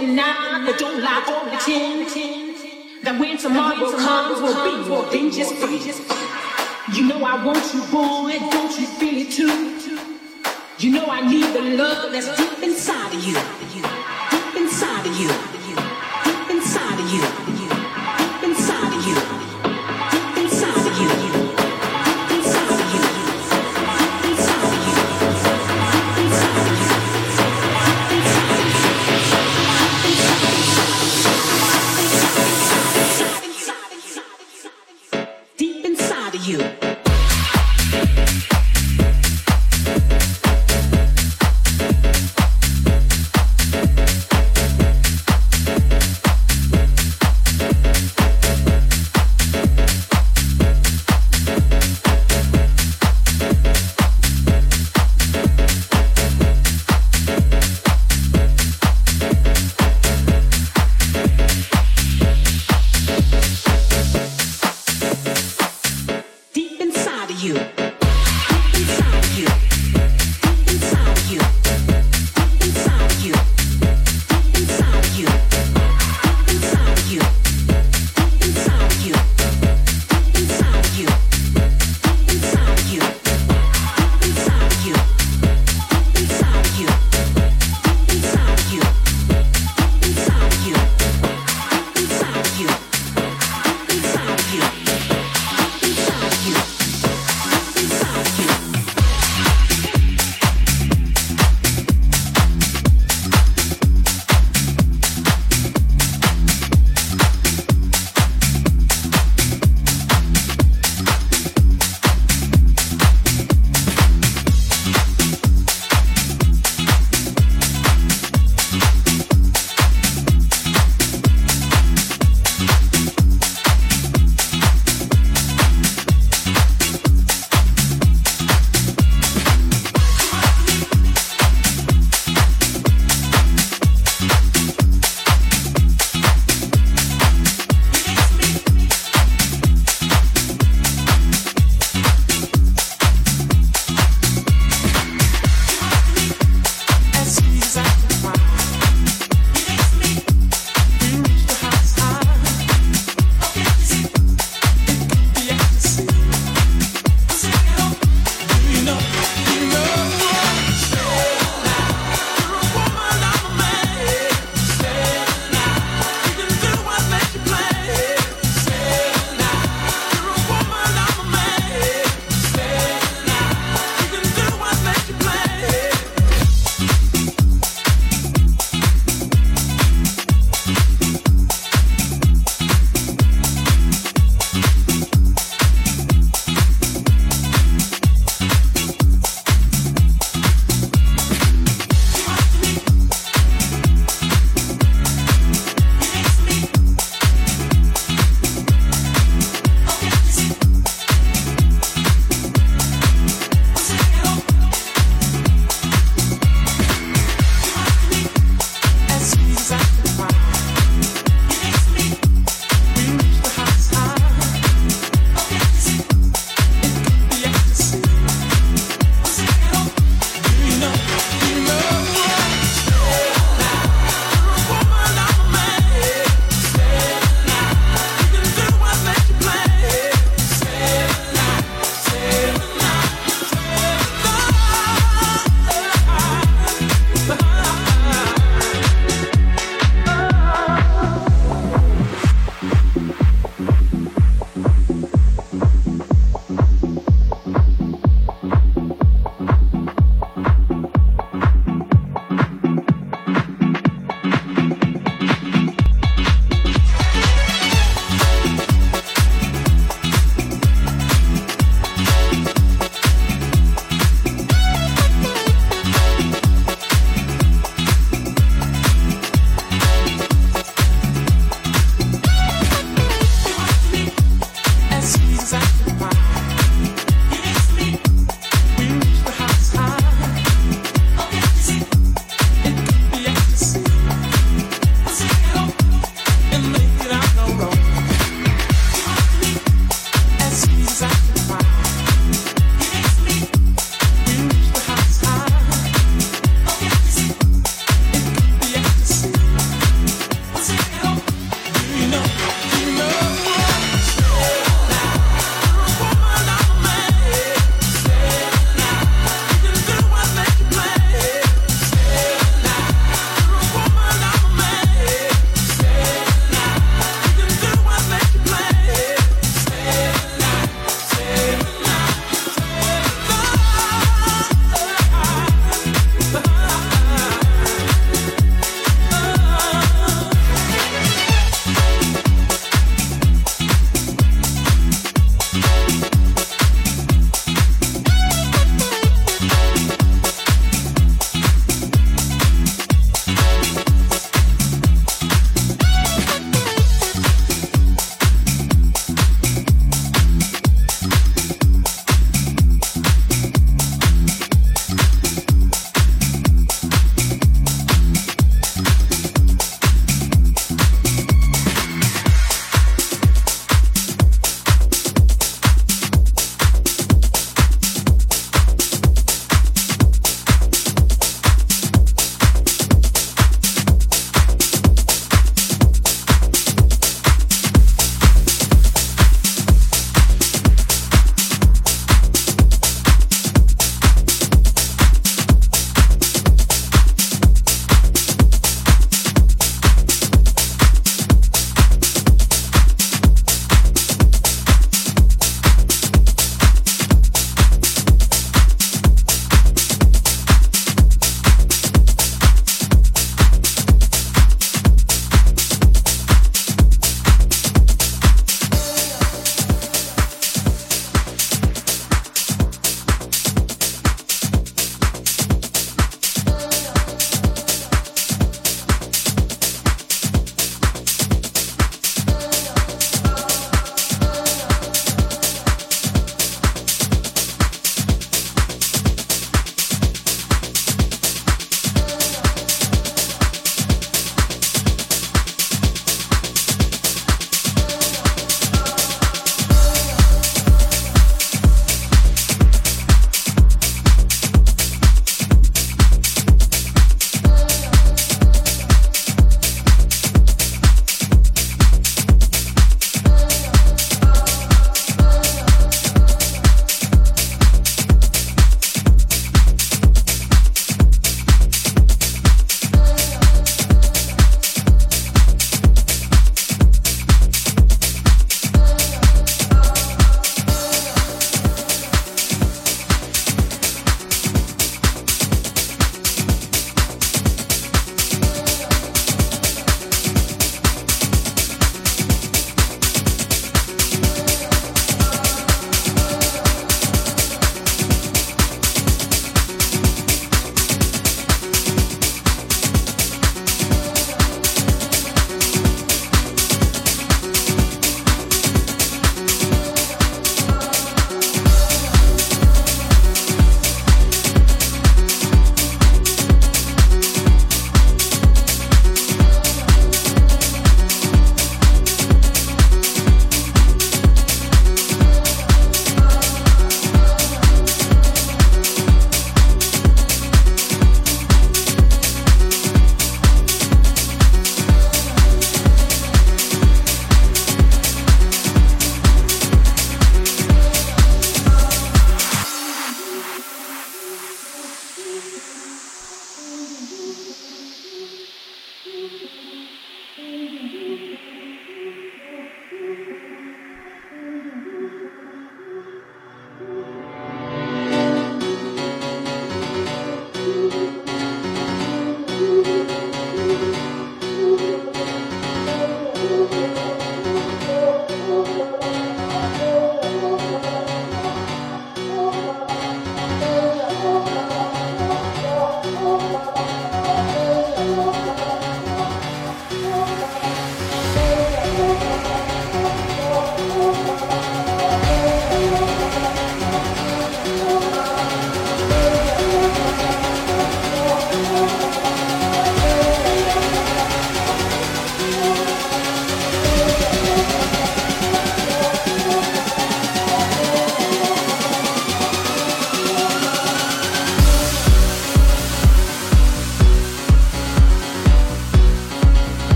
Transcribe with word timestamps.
deny, 0.00 0.62
but 0.64 0.78
don't 0.78 1.02
lie 1.02 1.24
or 1.28 1.48
pretend 1.48 2.08
that 3.02 3.18
when 3.18 3.36
tomorrow 3.36 3.90
comes, 3.96 4.40
we'll 4.40 4.64
be 4.64 4.88
more 4.88 5.04
than 5.10 5.30
just 5.30 5.54
friends. 5.54 6.09